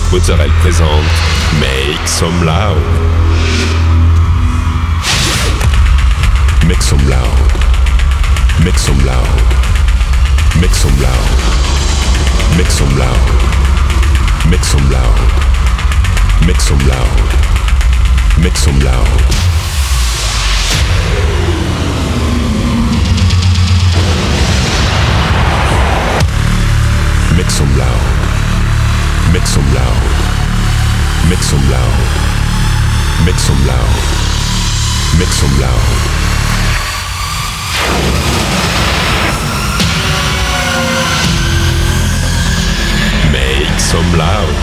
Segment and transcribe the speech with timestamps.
[0.00, 0.88] Annick Mozzarella présente
[1.60, 2.76] Make Some Loud.
[6.66, 7.28] Make some loud.
[8.64, 9.26] Make some loud.
[10.60, 11.14] Make some loud.
[12.56, 13.16] Make some loud.
[14.48, 15.18] Make some loud.
[16.46, 17.06] Make some loud.
[18.38, 19.06] Make some loud.
[27.36, 27.89] Make some loud.
[29.32, 30.02] Make some loud.
[31.30, 31.98] Make some loud.
[33.24, 33.94] Make some loud.
[35.20, 35.86] Make some loud.
[43.30, 44.54] Make some loud.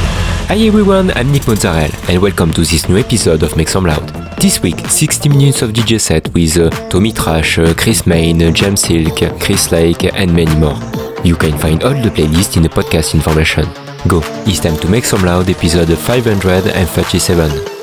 [0.49, 4.09] Hi everyone, I'm Nick Mozzarella and welcome to this new episode of Make Some Loud.
[4.41, 8.51] This week, 60 minutes of DJ set with uh, Tommy Trash, uh, Chris Main, uh,
[8.51, 10.77] James Silk, Chris Lake and many more.
[11.23, 13.86] You can find all the playlist in the podcast information.
[14.07, 17.76] Go, it's time to Make Some Loud episode 537.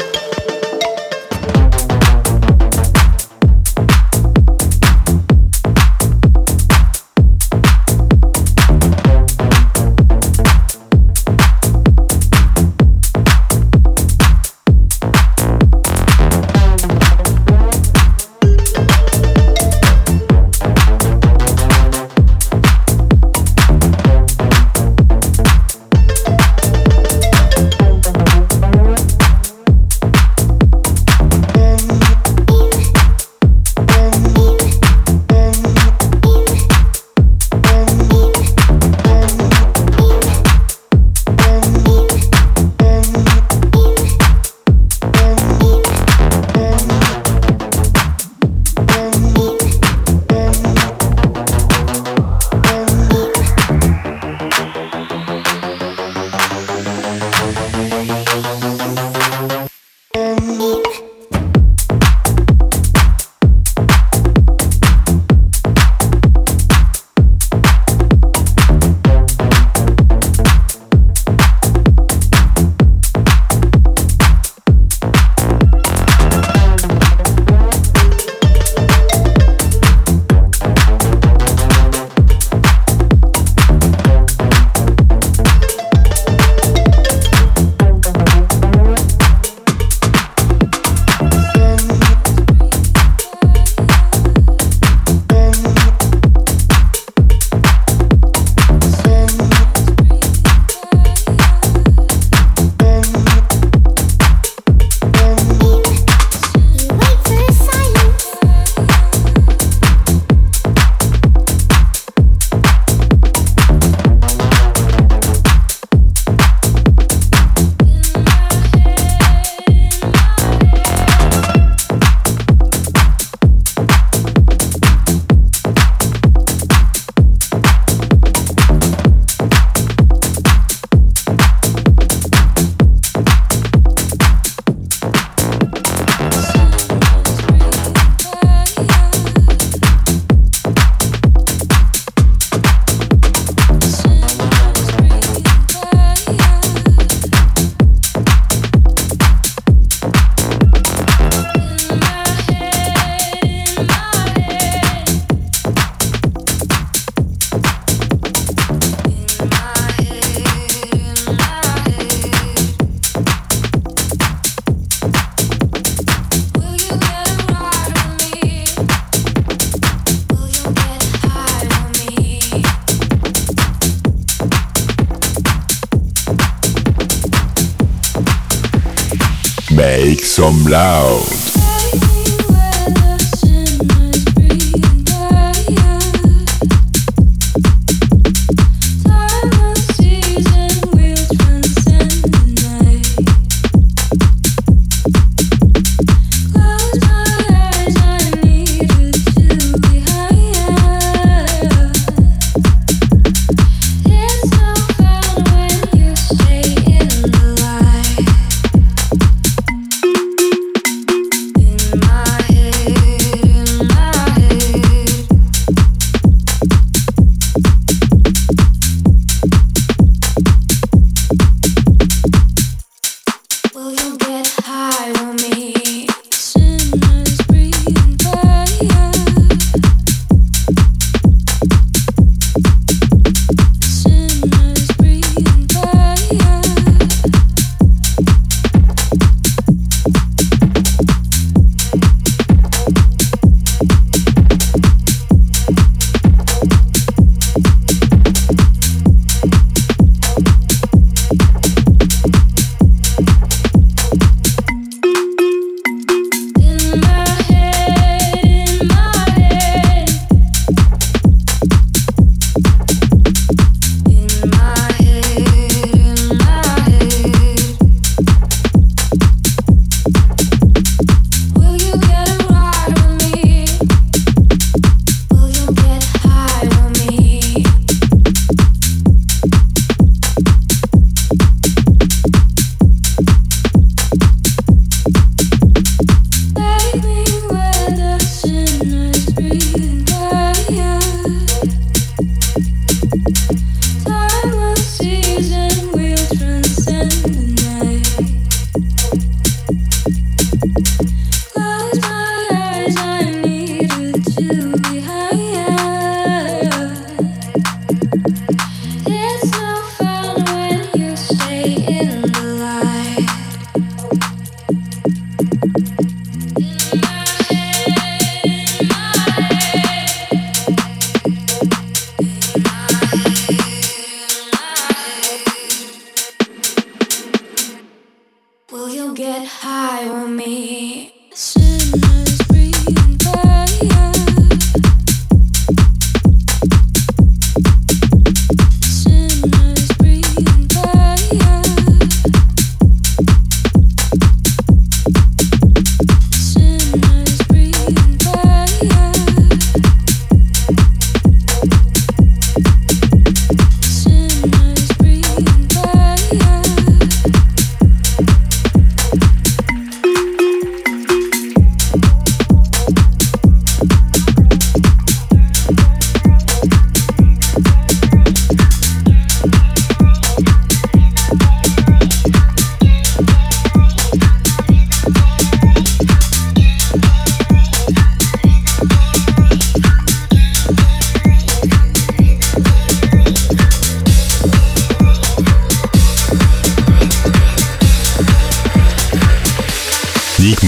[180.35, 181.44] Some loud.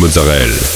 [0.07, 0.76] Mozzarella.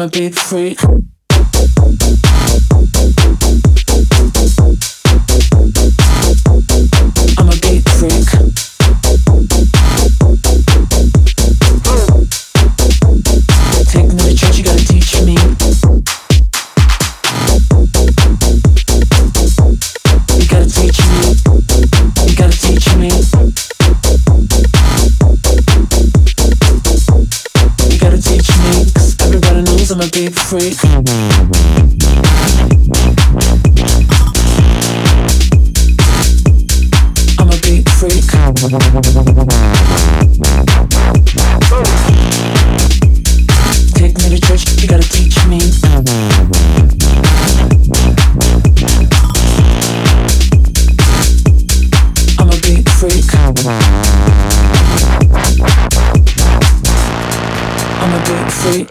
[0.00, 0.29] Everybody knows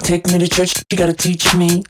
[0.09, 1.83] Take me to church, you gotta teach me.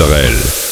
[0.00, 0.67] Israel.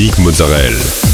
[0.00, 1.09] Dominique Mozzarella.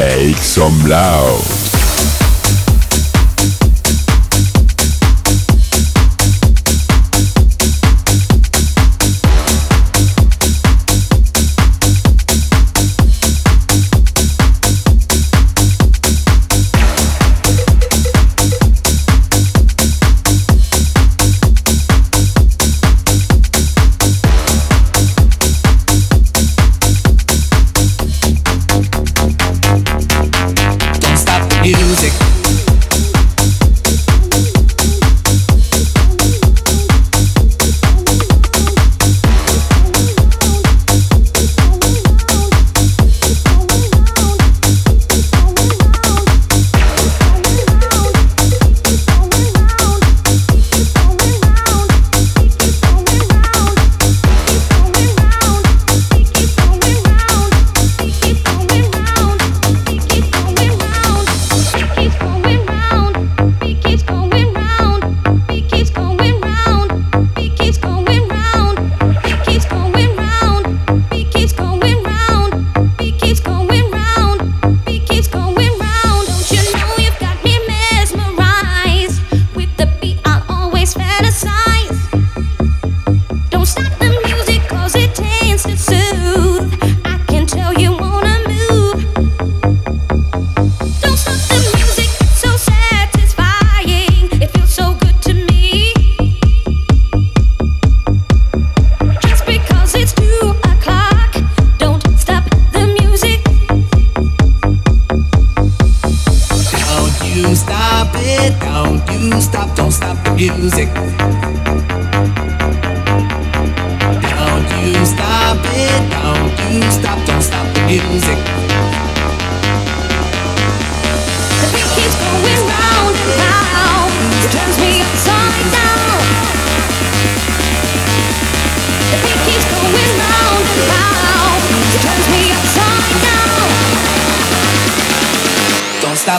[0.00, 0.40] Mozzarella.
[0.40, 1.69] stop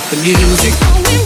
[0.01, 1.20] stop the music.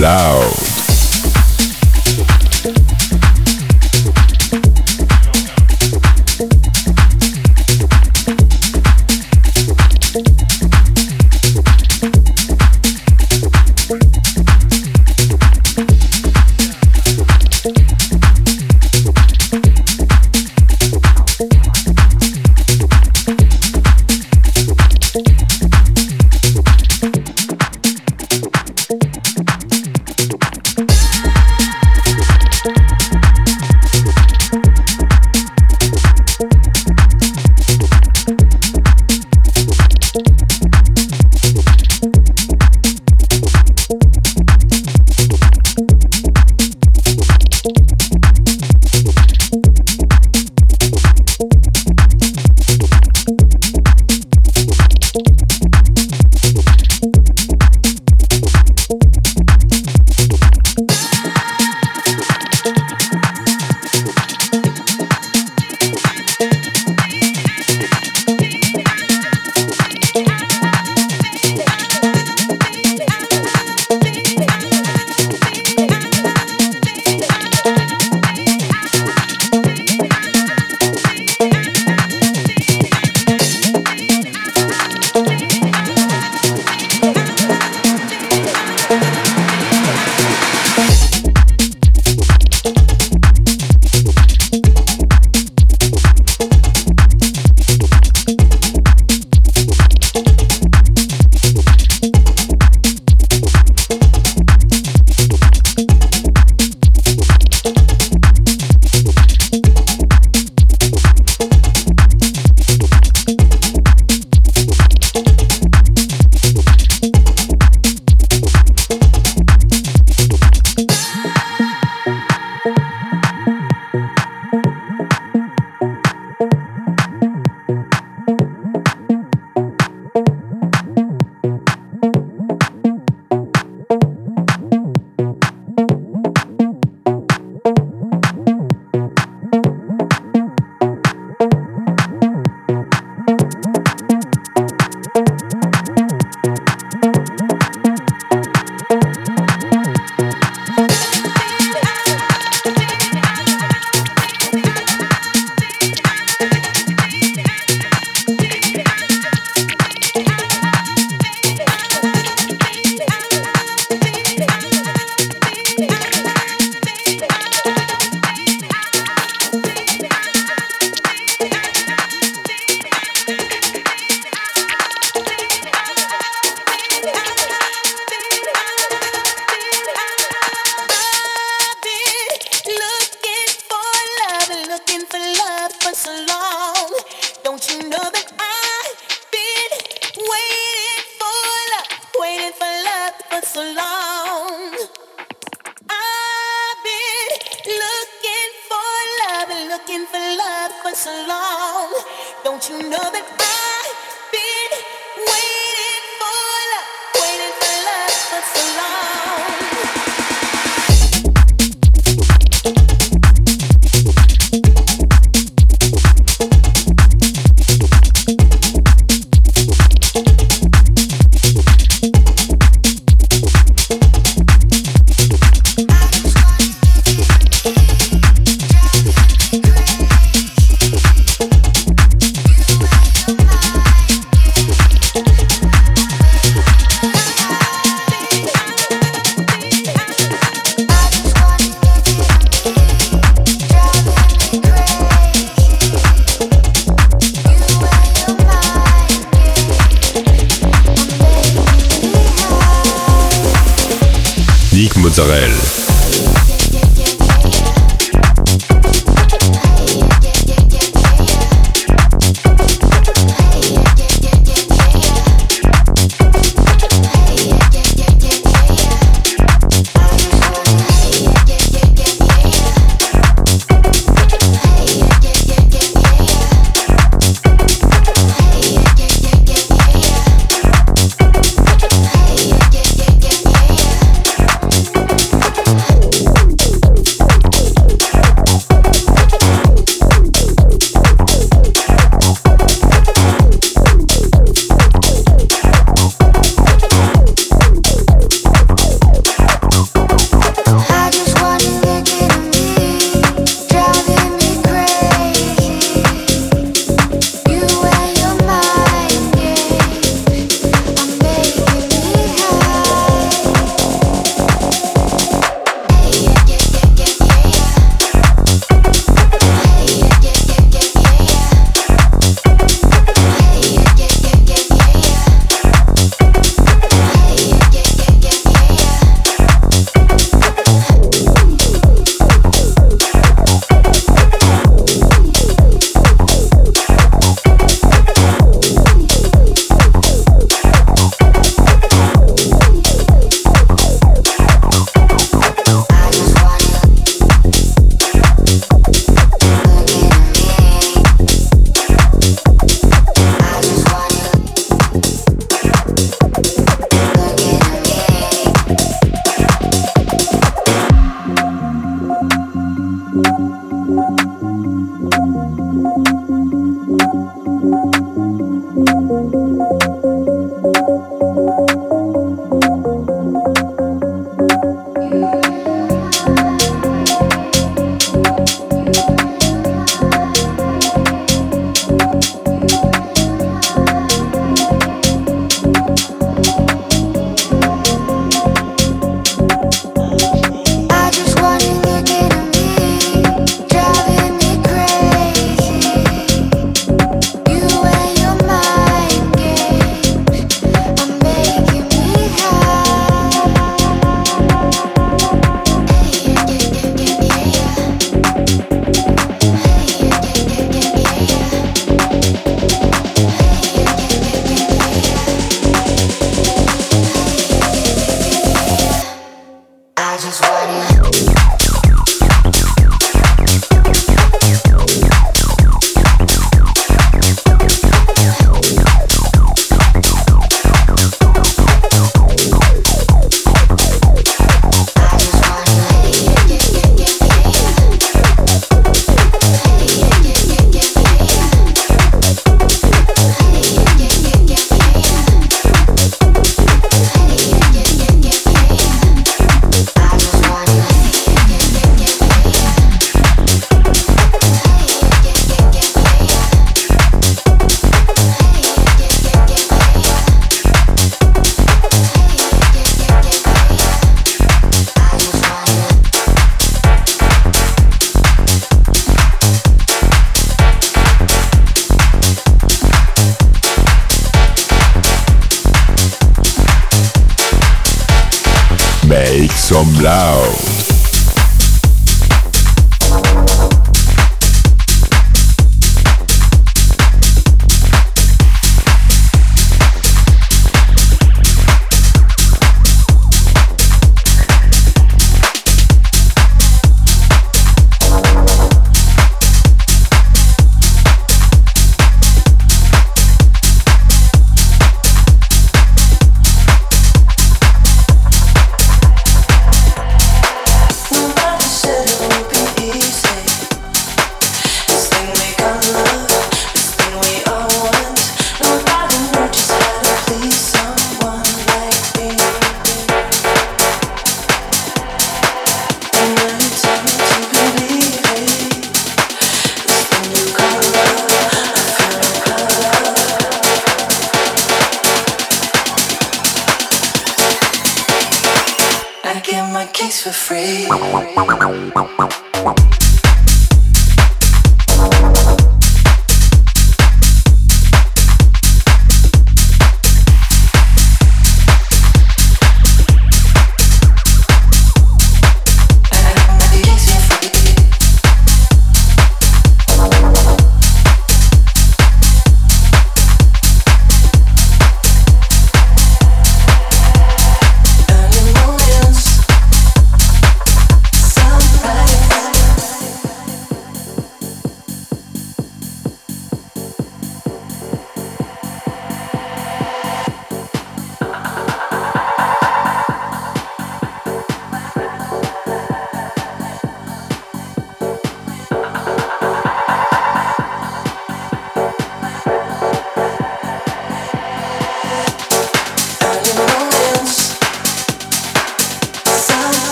[0.00, 0.57] Some